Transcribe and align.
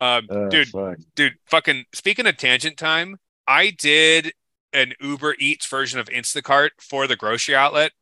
Um, 0.00 0.26
Oh, 0.30 0.48
dude, 0.48 0.68
fuck. 0.68 0.98
dude, 1.14 1.34
fucking 1.46 1.84
speaking 1.94 2.26
of 2.26 2.36
tangent 2.36 2.76
time, 2.78 3.16
I 3.46 3.70
did 3.70 4.32
an 4.72 4.94
Uber 5.00 5.36
Eats 5.38 5.66
version 5.66 5.98
of 5.98 6.06
Instacart 6.08 6.70
for 6.80 7.06
the 7.06 7.16
grocery 7.16 7.54
outlet. 7.54 7.92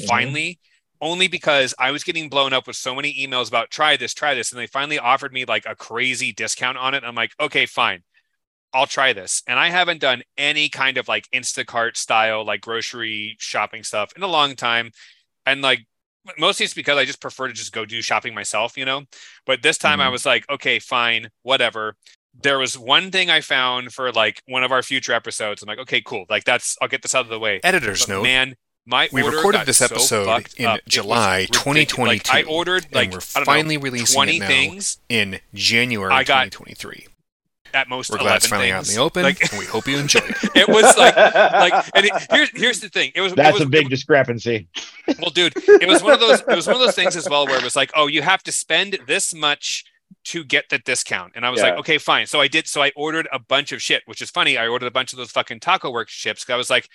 Mhm. 0.00 0.06
Finally, 0.06 0.60
only 1.00 1.28
because 1.28 1.74
I 1.78 1.90
was 1.90 2.04
getting 2.04 2.28
blown 2.28 2.52
up 2.52 2.66
with 2.66 2.76
so 2.76 2.94
many 2.94 3.14
emails 3.14 3.48
about 3.48 3.70
try 3.70 3.96
this, 3.96 4.14
try 4.14 4.34
this, 4.34 4.50
and 4.52 4.58
they 4.58 4.66
finally 4.66 4.98
offered 4.98 5.32
me 5.32 5.44
like 5.44 5.66
a 5.66 5.76
crazy 5.76 6.32
discount 6.32 6.78
on 6.78 6.94
it. 6.94 7.04
I'm 7.04 7.14
like, 7.14 7.32
okay, 7.38 7.66
fine. 7.66 8.02
I'll 8.72 8.86
try 8.86 9.12
this. 9.12 9.42
And 9.46 9.58
I 9.58 9.68
haven't 9.70 10.00
done 10.00 10.22
any 10.36 10.68
kind 10.68 10.96
of 10.98 11.08
like 11.08 11.28
Instacart 11.32 11.96
style 11.96 12.44
like 12.44 12.60
grocery 12.60 13.36
shopping 13.38 13.84
stuff 13.84 14.12
in 14.16 14.22
a 14.22 14.26
long 14.26 14.54
time. 14.56 14.90
And 15.44 15.62
like 15.62 15.86
mostly 16.38 16.64
it's 16.64 16.74
because 16.74 16.96
I 16.98 17.04
just 17.04 17.20
prefer 17.20 17.48
to 17.48 17.54
just 17.54 17.72
go 17.72 17.84
do 17.84 18.00
shopping 18.02 18.34
myself, 18.34 18.76
you 18.76 18.84
know. 18.84 19.04
But 19.46 19.62
this 19.62 19.78
time 19.78 20.00
I 20.00 20.06
Mhm. 20.08 20.12
was 20.12 20.26
like, 20.26 20.48
okay, 20.50 20.78
fine, 20.78 21.30
whatever. 21.42 21.96
There 22.38 22.58
was 22.58 22.76
one 22.76 23.10
thing 23.10 23.30
I 23.30 23.40
found 23.40 23.92
for 23.94 24.12
like 24.12 24.42
one 24.46 24.62
of 24.64 24.70
our 24.72 24.82
future 24.82 25.12
episodes. 25.12 25.62
I'm 25.62 25.66
like, 25.68 25.78
okay, 25.78 26.00
cool. 26.02 26.26
Like 26.28 26.44
that's 26.44 26.76
I'll 26.82 26.88
get 26.88 27.02
this 27.02 27.14
out 27.14 27.22
of 27.24 27.28
the 27.30 27.38
way. 27.38 27.60
Editor's 27.64 28.00
But 28.06 28.08
note. 28.12 28.22
man, 28.24 28.56
my 28.84 29.08
We 29.12 29.22
recorded 29.22 29.64
this 29.66 29.80
episode 29.80 30.26
fucked 30.26 30.54
in 30.54 30.66
up. 30.66 30.80
July 30.86 31.38
ridiculous. 31.40 31.64
2022, 31.64 32.32
Like, 32.32 32.46
I 32.46 32.48
ordered 32.48 32.86
like 32.92 33.04
and 33.06 33.14
we're 33.14 33.20
I 33.20 33.38
don't 33.38 33.40
know, 33.40 33.44
finally 33.46 33.76
releasing 33.78 34.14
20 34.14 34.36
it 34.36 34.46
things 34.46 34.98
in 35.08 35.40
January 35.54 36.12
I 36.12 36.24
got- 36.24 36.52
2023. 36.52 37.06
At 37.76 37.88
most. 37.88 38.10
We're 38.10 38.16
glad 38.16 38.26
11 38.26 38.36
it's 38.36 38.46
finally 38.46 38.72
out 38.72 38.88
in 38.88 38.94
the 38.94 39.00
open, 39.00 39.22
Like 39.22 39.40
and 39.52 39.58
we 39.58 39.66
hope 39.66 39.86
you 39.86 39.98
enjoy 39.98 40.20
it. 40.20 40.36
it 40.56 40.68
was 40.68 40.96
like 40.96 41.14
like 41.14 41.72
and 41.94 42.06
it, 42.06 42.12
here's 42.30 42.50
here's 42.50 42.80
the 42.80 42.88
thing. 42.88 43.12
It 43.14 43.20
was 43.20 43.32
it 43.32 43.36
That's 43.36 43.58
was, 43.58 43.62
a 43.62 43.70
big 43.70 43.90
discrepancy. 43.90 44.68
well, 45.20 45.30
dude. 45.30 45.52
It 45.56 45.86
was 45.86 46.02
one 46.02 46.14
of 46.14 46.20
those. 46.20 46.40
It 46.40 46.56
was 46.56 46.66
one 46.66 46.76
of 46.76 46.82
those 46.82 46.94
things 46.94 47.14
as 47.14 47.28
well 47.28 47.46
where 47.46 47.58
it 47.58 47.62
was 47.64 47.76
like, 47.76 47.92
oh, 47.94 48.06
you 48.06 48.22
have 48.22 48.42
to 48.44 48.52
spend 48.52 48.98
this 49.06 49.34
much 49.34 49.84
to 50.24 50.44
get 50.44 50.68
the 50.70 50.78
discount, 50.78 51.32
and 51.36 51.44
I 51.44 51.50
was 51.50 51.60
like, 51.60 51.78
okay, 51.78 51.98
fine. 51.98 52.26
So 52.26 52.40
I 52.40 52.48
did. 52.48 52.66
So 52.66 52.82
I 52.82 52.92
ordered 52.96 53.28
a 53.32 53.38
bunch 53.38 53.72
of 53.72 53.82
shit, 53.82 54.02
which 54.06 54.22
is 54.22 54.30
funny. 54.30 54.56
I 54.56 54.66
ordered 54.66 54.86
a 54.86 54.90
bunch 54.90 55.12
of 55.12 55.18
those 55.18 55.30
fucking 55.30 55.60
Taco 55.60 55.90
Works 55.90 56.12
chips. 56.14 56.44
'cause 56.44 56.54
I 56.54 56.56
was 56.56 56.70
like, 56.70 56.88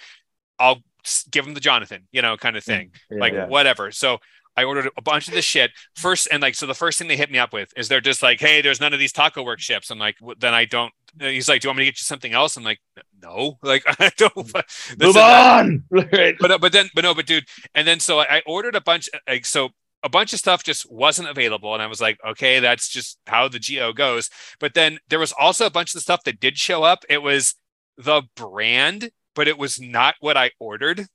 I'll 0.59 0.81
give 1.29 1.45
them 1.45 1.53
the 1.53 1.59
Jonathan, 1.59 2.07
you 2.11 2.21
know, 2.21 2.37
kind 2.37 2.57
of 2.57 2.63
thing. 2.63 2.91
Yeah, 3.09 3.19
like 3.19 3.33
yeah. 3.33 3.47
whatever. 3.47 3.91
So 3.91 4.19
I 4.57 4.63
ordered 4.65 4.89
a 4.97 5.01
bunch 5.01 5.27
of 5.27 5.33
this 5.33 5.45
shit 5.45 5.71
first, 5.95 6.27
and 6.31 6.41
like 6.41 6.55
so 6.55 6.65
the 6.65 6.73
first 6.73 6.99
thing 6.99 7.07
they 7.07 7.17
hit 7.17 7.31
me 7.31 7.39
up 7.39 7.53
with 7.53 7.71
is 7.77 7.87
they're 7.87 8.01
just 8.01 8.21
like, 8.21 8.39
"Hey, 8.39 8.61
there's 8.61 8.81
none 8.81 8.93
of 8.93 8.99
these 8.99 9.13
Taco 9.13 9.43
work 9.43 9.59
chips." 9.59 9.89
I'm 9.89 9.99
like, 9.99 10.15
"Well, 10.21 10.35
then 10.39 10.53
I 10.53 10.65
don't. 10.65 10.93
He's 11.19 11.49
like, 11.49 11.61
"Do 11.61 11.67
you 11.67 11.69
want 11.69 11.79
me 11.79 11.85
to 11.85 11.91
get 11.91 11.99
you 11.99 12.05
something 12.05 12.33
else?" 12.33 12.57
I'm 12.57 12.63
like, 12.63 12.79
"No, 13.21 13.57
like 13.63 13.83
I 13.87 14.11
don't." 14.17 14.35
Move 14.99 15.17
on. 15.17 15.83
But 16.39 16.51
uh, 16.51 16.57
but 16.57 16.71
then 16.71 16.89
but 16.93 17.03
no 17.03 17.13
but 17.13 17.25
dude 17.25 17.45
and 17.75 17.87
then 17.87 17.99
so 17.99 18.19
I, 18.19 18.37
I 18.37 18.41
ordered 18.45 18.75
a 18.75 18.81
bunch 18.81 19.09
like 19.27 19.45
so 19.45 19.69
a 20.03 20.09
bunch 20.09 20.33
of 20.33 20.39
stuff 20.39 20.63
just 20.63 20.91
wasn't 20.91 21.29
available 21.29 21.73
and 21.73 21.81
I 21.81 21.87
was 21.87 22.01
like 22.01 22.17
okay 22.25 22.59
that's 22.59 22.89
just 22.89 23.19
how 23.27 23.47
the 23.47 23.59
geo 23.59 23.93
goes 23.93 24.29
but 24.59 24.73
then 24.73 24.99
there 25.09 25.19
was 25.19 25.33
also 25.33 25.65
a 25.65 25.69
bunch 25.69 25.91
of 25.91 25.93
the 25.95 26.01
stuff 26.01 26.23
that 26.23 26.39
did 26.39 26.57
show 26.57 26.83
up 26.83 27.05
it 27.09 27.21
was 27.21 27.55
the 27.97 28.23
brand 28.35 29.11
but 29.35 29.47
it 29.47 29.57
was 29.57 29.79
not 29.79 30.15
what 30.19 30.37
I 30.37 30.51
ordered 30.59 31.07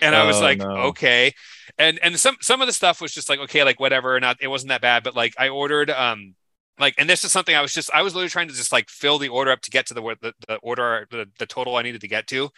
and 0.00 0.14
I 0.14 0.24
was 0.24 0.40
Oh, 0.40 0.42
like 0.42 0.64
no. 0.64 0.70
okay. 0.76 1.32
And 1.78 1.98
and 2.02 2.18
some 2.18 2.36
some 2.40 2.60
of 2.60 2.66
the 2.66 2.72
stuff 2.72 3.00
was 3.00 3.12
just 3.12 3.28
like 3.28 3.38
okay 3.40 3.64
like 3.64 3.80
whatever 3.80 4.18
not 4.20 4.38
it 4.40 4.48
wasn't 4.48 4.68
that 4.70 4.80
bad 4.82 5.02
but 5.04 5.14
like 5.16 5.34
I 5.38 5.48
ordered 5.48 5.90
um 5.90 6.34
like 6.78 6.94
and 6.98 7.08
this 7.08 7.24
is 7.24 7.32
something 7.32 7.54
I 7.54 7.60
was 7.62 7.72
just 7.72 7.90
I 7.94 8.02
was 8.02 8.14
literally 8.14 8.30
trying 8.30 8.48
to 8.48 8.54
just 8.54 8.72
like 8.72 8.88
fill 8.90 9.18
the 9.18 9.28
order 9.28 9.50
up 9.50 9.60
to 9.62 9.70
get 9.70 9.86
to 9.86 9.94
the 9.94 10.02
the, 10.20 10.34
the 10.48 10.56
order 10.56 11.06
the, 11.10 11.28
the 11.38 11.46
total 11.46 11.76
I 11.76 11.82
needed 11.82 12.00
to 12.02 12.08
get 12.08 12.26
to. 12.28 12.50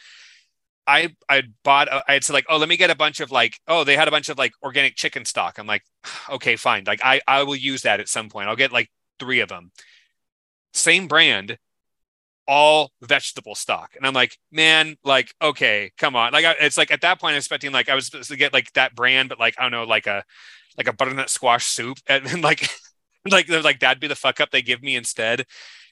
I 0.87 1.17
I 1.29 1.43
bought 1.65 1.89
I 1.93 2.13
had 2.15 2.25
said 2.25 2.35
like 2.35 2.47
oh 2.49 2.59
let 2.59 2.69
me 2.69 2.77
get 2.77 2.91
a 2.91 2.95
bunch 2.97 3.21
of 3.21 3.31
like 3.33 3.59
oh 3.69 3.85
they 3.85 3.97
had 3.97 4.09
a 4.09 4.13
bunch 4.13 4.29
of 4.29 4.39
like 4.39 4.53
organic 4.63 4.97
chicken 4.97 5.25
stock. 5.25 5.59
I'm 5.59 5.67
like 5.67 5.83
okay 6.31 6.57
fine. 6.57 6.85
Like 6.87 7.01
I 7.05 7.21
I 7.27 7.43
will 7.43 7.57
use 7.57 7.83
that 7.83 8.01
at 8.01 8.09
some 8.09 8.29
point. 8.29 8.49
I'll 8.49 8.57
get 8.57 8.73
like 8.73 8.91
three 9.19 9.41
of 9.41 9.49
them. 9.49 9.73
Same 10.73 11.09
brand 11.09 11.59
all 12.47 12.93
vegetable 13.03 13.55
stock. 13.55 13.93
And 13.97 14.07
I'm 14.07 14.15
like 14.15 14.39
man 14.53 14.97
like 15.05 15.35
okay 15.43 15.91
come 15.99 16.17
on. 16.17 16.33
Like 16.33 16.45
I, 16.45 16.55
it's 16.61 16.79
like 16.79 16.91
at 16.91 17.01
that 17.03 17.21
point 17.21 17.33
I'm 17.33 17.39
expecting 17.39 17.73
like 17.73 17.89
I 17.89 17.95
was 17.95 18.07
supposed 18.07 18.31
to 18.31 18.37
get 18.37 18.53
like 18.53 18.73
that 18.73 18.95
brand 18.95 19.29
but 19.29 19.39
like 19.39 19.55
I 19.59 19.63
don't 19.63 19.73
know 19.73 19.85
like 19.85 20.07
a 20.07 20.25
like 20.77 20.89
a 20.89 20.93
butternut 20.93 21.31
squash 21.31 21.67
soup. 21.67 21.99
And, 22.09 22.27
and 22.27 22.43
like 22.43 22.69
like 23.31 23.47
they're 23.47 23.63
like 23.63 23.81
that'd 23.81 24.01
be 24.01 24.07
the 24.07 24.15
fuck 24.15 24.41
up 24.41 24.51
they 24.51 24.63
give 24.63 24.83
me 24.83 24.97
instead. 24.97 25.47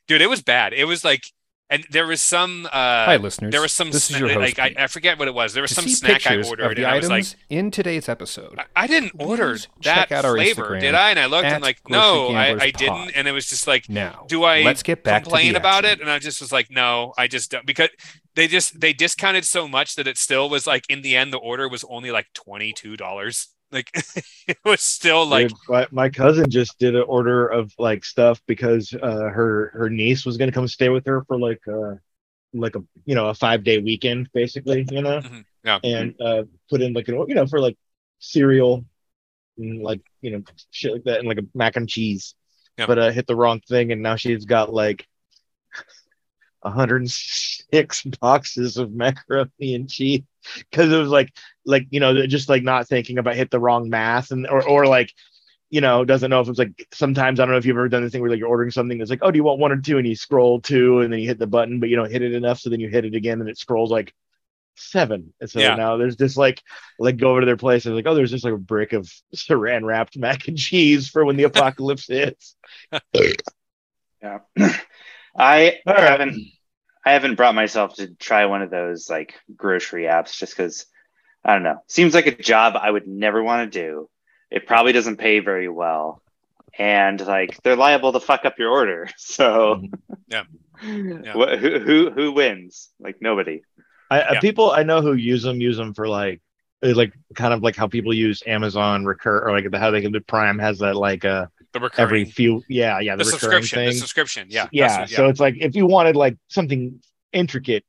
Dude 0.07 0.23
it 0.23 0.31
was 0.31 0.43
bad. 0.43 0.73
It 0.73 0.85
was 0.85 1.05
like 1.05 1.25
and 1.71 1.85
there 1.91 2.07
was 2.07 2.21
some 2.21 2.67
uh 2.67 2.71
Hi, 2.73 3.17
listeners. 3.17 3.51
there 3.53 3.61
was 3.63 3.73
some 3.73 3.91
This 3.91 4.11
is 4.11 4.19
your 4.19 4.29
host. 4.29 4.59
like 4.59 4.59
I, 4.59 4.85
I 4.85 4.87
forget 4.87 5.19
what 5.19 5.29
it 5.29 5.35
was. 5.35 5.55
There 5.55 5.63
was 5.63 5.71
to 5.71 5.77
some 5.77 5.89
snack 5.89 6.27
I 6.27 6.37
ordered, 6.37 6.61
of 6.61 6.77
the 6.77 6.83
and 6.85 6.87
I 6.93 6.97
was 6.97 7.11
items 7.11 7.35
like, 7.35 7.41
in 7.49 7.71
today's 7.71 8.09
episode. 8.09 8.59
I- 8.59 8.85
I 8.85 8.87
didn't 8.87 9.13
order 9.19 9.57
that 9.83 10.09
flavor, 10.09 10.35
Instacart 10.37 10.81
did 10.81 10.95
I? 10.95 11.11
And 11.11 11.19
I 11.19 11.27
looked 11.27 11.47
and 11.47 11.63
like, 11.63 11.79
no, 11.89 12.29
I, 12.29 12.57
I 12.61 12.71
didn't. 12.71 13.11
And 13.13 13.27
it 13.27 13.33
was 13.33 13.47
just 13.49 13.67
like, 13.67 13.89
Now, 13.89 14.27
do 14.29 14.45
I 14.45 14.63
let's 14.63 14.83
get 14.83 15.03
back 15.05 15.23
complain 15.25 15.55
to 15.55 15.59
about 15.59 15.85
it? 15.85 16.01
And 16.01 16.11
I 16.11 16.19
just 16.19 16.41
was 16.41 16.53
like, 16.53 16.71
no, 16.71 17.15
I 17.17 17.29
just 17.29 17.51
don't 17.51 17.65
because 17.67 17.89
they 18.35 18.47
just 18.47 18.81
they 18.81 18.93
discounted 18.93 19.45
so 19.45 19.67
much 19.67 19.95
that 19.97 20.07
it 20.07 20.19
still 20.19 20.51
was 20.51 20.67
like 20.67 20.85
in 20.91 21.01
the 21.03 21.17
end 21.17 21.33
the 21.33 21.39
order 21.39 21.69
was 21.69 21.85
only 21.89 22.11
like 22.11 22.27
twenty 22.35 22.73
two 22.73 22.97
dollars. 22.97 23.49
Like 23.73 23.91
it 24.47 24.59
was 24.65 24.81
still 24.81 25.27
like 25.27 25.49
Dude, 25.49 25.59
my, 25.69 25.87
my 25.91 26.09
cousin 26.09 26.49
just 26.51 26.79
did 26.79 26.95
an 26.95 27.03
order 27.07 27.47
of 27.49 27.73
like 27.79 28.05
stuff 28.05 28.41
because 28.47 28.95
uh 28.95 29.29
her 29.31 29.71
her 29.75 29.91
niece 29.91 30.25
was 30.25 30.37
gonna 30.37 30.53
come 30.53 30.69
stay 30.69 30.89
with 30.91 31.07
her 31.07 31.25
for 31.25 31.39
like 31.39 31.61
uh 31.67 31.95
like 32.53 32.77
a 32.77 32.85
you 33.05 33.15
know 33.17 33.29
a 33.31 33.35
five 33.35 33.65
day 33.65 33.79
weekend 33.79 34.29
basically 34.33 34.87
you 34.91 35.03
know 35.03 35.21
Mhm. 35.21 35.45
Yeah. 35.65 35.79
and 35.83 36.15
uh 36.21 36.45
put 36.71 36.83
in 36.83 36.93
like 36.93 37.09
an 37.09 37.17
you 37.29 37.35
know 37.35 37.47
for 37.47 37.59
like 37.59 37.77
cereal 38.21 38.85
and 39.59 39.83
like 39.83 40.01
you 40.21 40.31
know 40.31 40.43
shit 40.71 40.93
like 40.93 41.05
that 41.05 41.19
and 41.19 41.29
like 41.29 41.39
a 41.39 41.47
mac 41.55 41.75
and 41.77 41.89
cheese 41.89 42.35
Yeah. 42.79 42.87
but 42.87 42.99
uh 42.99 43.11
hit 43.11 43.27
the 43.27 43.35
wrong 43.35 43.61
thing 43.61 43.91
and 43.93 44.03
now 44.03 44.15
she's 44.17 44.45
got 44.45 44.73
like 44.73 45.07
106 46.61 48.03
boxes 48.21 48.77
of 48.77 48.93
macaroni 48.93 49.75
and 49.75 49.91
cheese 49.91 50.23
because 50.71 50.93
it 50.93 50.97
was 50.97 51.09
like 51.11 51.33
like 51.67 51.87
you 51.91 52.01
know 52.01 52.27
just 52.27 52.49
like 52.49 52.63
not 52.63 52.89
thinking 52.89 53.19
about 53.19 53.37
hit 53.37 53.51
the 53.51 53.61
wrong 53.61 53.89
math 53.91 54.31
and 54.31 54.47
or 54.47 54.63
or 54.67 54.87
like 54.87 55.11
you 55.71 55.81
know 55.81 56.05
doesn't 56.05 56.31
know 56.31 56.41
if 56.41 56.49
it's 56.49 56.59
like 56.59 56.87
sometimes 56.93 57.41
I 57.41 57.45
don't 57.45 57.53
know 57.53 57.59
if 57.59 57.67
you've 57.67 57.77
ever 57.77 57.89
done 57.89 58.03
this 58.03 58.13
thing 58.13 58.21
where 58.23 58.31
like 58.31 58.39
you're 58.39 58.49
ordering 58.49 58.71
something 58.71 58.99
that's 58.99 59.11
like 59.11 59.21
oh 59.23 59.31
do 59.31 59.37
you 59.39 59.45
want 59.45 59.61
one 59.61 59.73
or 59.73 59.79
two 59.81 59.99
and 59.99 60.07
you 60.07 60.17
scroll 60.17 60.61
two 60.61 61.01
and 61.01 61.13
then 61.13 61.21
you 61.21 61.29
hit 61.29 61.39
the 61.39 61.47
button 61.47 61.81
but 61.81 61.89
you 61.89 61.97
don't 61.97 62.13
hit 62.13 62.23
it 62.23 62.33
enough 62.35 62.61
so 62.61 62.71
then 62.71 62.81
you 62.81 62.89
hit 62.89 63.05
it 63.05 63.15
again 63.15 63.41
and 63.41 63.49
it 63.51 63.59
scrolls 63.59 63.91
like 63.91 64.13
seven 64.77 65.33
and 65.41 65.51
so 65.51 65.61
Yeah. 65.61 65.73
now 65.73 65.97
there's 65.97 66.17
just 66.17 66.37
like 66.37 66.63
like 66.99 67.17
go 67.17 67.31
over 67.31 67.41
to 67.41 67.47
their 67.47 67.57
place 67.57 67.87
and 67.87 67.95
like 67.95 68.07
oh 68.07 68.15
there's 68.15 68.31
just 68.33 68.45
like 68.45 68.55
a 68.55 68.59
brick 68.59 68.93
of 68.93 69.11
saran 69.35 69.85
wrapped 69.85 70.19
mac 70.19 70.49
and 70.49 70.59
cheese 70.59 71.09
for 71.09 71.25
when 71.25 71.37
the 71.37 71.45
apocalypse 71.45 72.09
hits 72.09 72.57
Yeah. 74.23 74.41
I 75.39 75.81
All 75.87 75.95
right. 75.95 76.21
haven't 76.21 76.37
I 77.05 77.13
haven't 77.13 77.37
brought 77.37 77.55
myself 77.55 77.97
to 77.97 78.15
try 78.17 78.47
one 78.47 78.63
of 78.63 78.71
those 78.71 79.11
like 79.11 79.35
grocery 79.57 80.05
apps 80.05 80.39
just 80.39 80.57
because 80.57 80.87
I 81.44 81.53
don't 81.53 81.62
know. 81.62 81.82
Seems 81.88 82.15
like 82.15 82.27
a 82.27 82.34
job 82.34 82.75
I 82.81 82.91
would 82.91 83.06
never 83.06 83.43
want 83.43 83.71
to 83.72 83.78
do. 83.81 84.09
It 84.50 84.66
probably 84.66 84.93
doesn't 84.93 85.16
pay 85.16 85.41
very 85.41 85.69
well. 85.69 86.22
And 86.78 87.25
like 87.25 87.62
they're 87.62 87.77
liable 87.77 88.12
to 88.12 88.21
fuck 88.21 88.44
up 88.44 88.59
your 88.59 88.71
order. 88.71 89.09
So 89.19 89.82
Yeah. 90.28 90.44
Yeah. 90.82 91.32
Wh- 91.34 91.59
who 91.59 91.78
who 91.78 92.10
who 92.10 92.32
wins? 92.32 92.91
Like 92.99 93.16
nobody. 93.21 93.62
I, 94.10 94.21
I 94.21 94.32
Yeah. 94.34 94.41
people 94.41 94.71
I 94.72 94.82
know 94.82 95.00
who 95.03 95.15
use 95.15 95.43
them 95.43 95.60
use 95.60 95.77
them 95.77 95.94
for 95.94 96.09
like 96.09 96.41
uh, 96.84 96.94
like 96.94 97.12
kind 97.34 97.55
of 97.55 97.62
like 97.62 97.76
how 97.76 97.87
people 97.87 98.12
use 98.12 98.43
Amazon 98.47 99.05
recur 99.05 99.38
or 99.47 99.53
like 99.53 99.72
how 99.75 99.91
they 99.93 100.03
can 100.03 100.12
do 100.12 100.21
Prime 100.21 100.59
has 100.59 100.78
that 100.81 100.97
like 100.97 101.25
uh 101.25 101.47
the 101.72 101.81
recurring 101.81 102.03
every 102.06 102.25
few 102.25 102.62
yeah 102.69 102.99
yeah 103.00 103.15
the, 103.16 103.25
the, 103.25 103.31
recurring 103.32 103.62
subscription. 103.62 103.78
The 103.84 103.91
thing 103.93 103.99
subscription. 104.00 104.47
Yeah. 104.50 104.69
yeah, 104.72 104.88
that's 104.99 104.99
what- 105.12 105.16
so 105.16 105.28
it's 105.28 105.41
like 105.41 105.56
if 105.61 105.75
you 105.76 105.87
wanted 105.87 106.16
like 106.16 106.37
something 106.49 107.00
intricate 107.32 107.84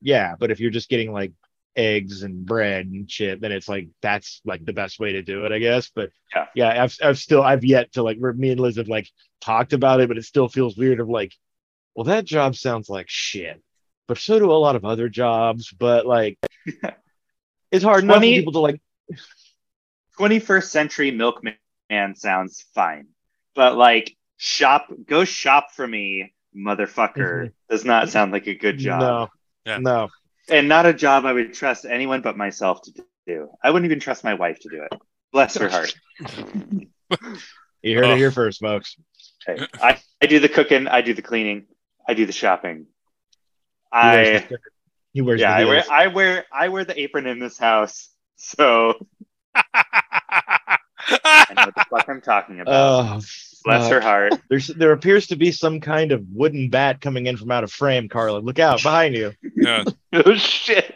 yeah 0.00 0.34
but 0.38 0.50
if 0.50 0.60
you're 0.60 0.70
just 0.70 0.88
getting 0.88 1.12
like 1.12 1.32
eggs 1.76 2.22
and 2.22 2.44
bread 2.44 2.86
and 2.86 3.10
shit 3.10 3.40
then 3.40 3.52
it's 3.52 3.68
like 3.68 3.88
that's 4.02 4.40
like 4.44 4.64
the 4.64 4.72
best 4.72 4.98
way 4.98 5.12
to 5.12 5.22
do 5.22 5.44
it 5.44 5.52
I 5.52 5.58
guess 5.58 5.90
but 5.94 6.10
Yeah. 6.34 6.46
yeah 6.54 6.82
I've 6.82 6.96
I've 7.02 7.18
still 7.18 7.42
I've 7.42 7.64
yet 7.64 7.92
to 7.92 8.02
like 8.02 8.18
me 8.18 8.50
and 8.50 8.60
Liz 8.60 8.76
have 8.76 8.88
like 8.88 9.08
talked 9.40 9.72
about 9.72 10.00
it 10.00 10.08
but 10.08 10.18
it 10.18 10.24
still 10.24 10.48
feels 10.48 10.76
weird 10.76 11.00
of 11.00 11.08
like 11.08 11.32
well 11.94 12.04
that 12.04 12.24
job 12.24 12.56
sounds 12.56 12.88
like 12.88 13.06
shit 13.08 13.62
but 14.08 14.18
so 14.18 14.38
do 14.38 14.50
a 14.50 14.52
lot 14.52 14.76
of 14.76 14.84
other 14.84 15.08
jobs 15.08 15.70
but 15.70 16.06
like 16.06 16.38
it's 17.70 17.84
hard 17.84 18.02
enough 18.04 18.16
for 18.16 18.20
20 18.20 18.36
people 18.36 18.52
to 18.52 18.60
like 18.60 18.80
21st 20.18 20.64
century 20.64 21.10
milkman 21.10 21.54
sounds 22.14 22.64
fine. 22.74 23.08
But 23.54 23.76
like 23.76 24.16
shop 24.36 24.88
go 25.06 25.24
shop 25.24 25.72
for 25.72 25.86
me, 25.86 26.34
motherfucker, 26.56 27.16
mm-hmm. 27.16 27.46
does 27.68 27.84
not 27.84 28.10
sound 28.10 28.32
like 28.32 28.46
a 28.46 28.54
good 28.54 28.78
job. 28.78 29.00
no 29.00 29.28
Yeah. 29.66 29.78
no 29.78 30.08
and 30.48 30.68
not 30.68 30.86
a 30.86 30.92
job 30.92 31.24
I 31.26 31.32
would 31.32 31.52
trust 31.54 31.84
anyone 31.84 32.22
but 32.22 32.36
myself 32.36 32.82
to 32.82 33.04
do. 33.26 33.48
I 33.62 33.70
wouldn't 33.70 33.86
even 33.90 34.00
trust 34.00 34.24
my 34.24 34.34
wife 34.34 34.58
to 34.60 34.68
do 34.68 34.82
it. 34.90 35.00
Bless 35.32 35.56
her 35.58 35.68
heart. 35.68 35.94
you 37.82 37.96
heard 37.96 38.04
Oh. 38.04 38.12
it 38.12 38.16
here 38.18 38.30
first 38.30 38.60
folks 38.60 38.96
Hey, 39.46 39.66
I, 39.82 39.98
I 40.22 40.26
do 40.26 40.38
the 40.38 40.48
cooking, 40.48 40.86
I 40.86 41.00
do 41.00 41.14
the 41.14 41.22
cleaning, 41.22 41.66
I 42.06 42.14
do 42.14 42.26
the 42.26 42.32
shopping. 42.32 42.86
He 43.92 43.98
I 43.98 44.16
the- 44.48 44.58
he 45.12 45.22
wears 45.22 45.40
yeah, 45.40 45.56
the 45.56 45.62
I 45.62 45.64
wear. 45.64 45.84
I 45.90 46.06
wear 46.08 46.44
I 46.52 46.68
wear 46.68 46.84
the 46.84 47.00
apron 47.00 47.26
in 47.26 47.38
this 47.40 47.58
house, 47.58 48.10
so 48.36 48.94
I 49.54 50.76
know 51.56 51.64
what 51.64 51.74
the 51.74 51.84
fuck 51.90 52.08
I'm 52.08 52.20
talking 52.20 52.60
about. 52.60 53.16
Oh 53.16 53.20
Bless 53.64 53.90
her 53.90 54.00
heart. 54.00 54.34
There's 54.48 54.68
there 54.68 54.92
appears 54.92 55.26
to 55.28 55.36
be 55.36 55.52
some 55.52 55.80
kind 55.80 56.12
of 56.12 56.24
wooden 56.32 56.70
bat 56.70 57.00
coming 57.00 57.26
in 57.26 57.36
from 57.36 57.50
out 57.50 57.64
of 57.64 57.70
frame, 57.72 58.08
Carla. 58.08 58.38
Look 58.38 58.58
out 58.58 58.82
behind 58.82 59.14
you. 59.14 59.32
Yeah. 59.56 59.84
oh 60.12 60.34
shit. 60.34 60.94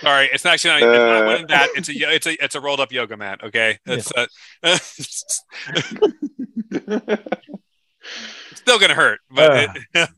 Sorry, 0.00 0.28
it's 0.32 0.44
actually 0.44 0.80
not, 0.80 0.94
it's 0.94 0.98
not 0.98 1.22
Uh. 1.22 1.26
wooden 1.26 1.46
bat. 1.46 1.68
It's 1.76 1.88
a 1.88 1.92
it's 1.92 2.26
a 2.26 2.44
it's 2.44 2.54
a 2.54 2.60
rolled 2.60 2.80
up 2.80 2.92
yoga 2.92 3.16
mat. 3.16 3.40
Okay, 3.44 3.78
it's 3.86 4.12
uh, 4.12 4.26
still 8.54 8.78
gonna 8.78 8.94
hurt, 8.94 9.20
but 9.30 9.50
Uh. 9.50 9.66
it, 9.94 10.08